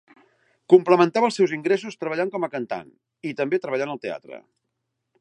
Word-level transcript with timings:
Complementava 0.73 1.29
els 1.31 1.37
seus 1.41 1.53
ingressos 1.59 2.01
treballant 2.05 2.33
com 2.37 2.47
a 2.47 2.51
cantant, 2.57 2.91
i 3.33 3.37
també 3.43 3.63
treballant 3.67 3.97
al 3.97 4.05
teatre. 4.09 4.43